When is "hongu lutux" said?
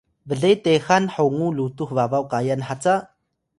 1.17-1.93